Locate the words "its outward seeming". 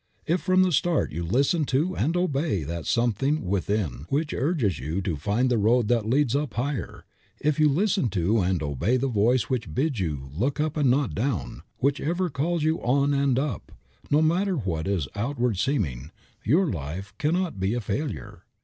14.87-16.09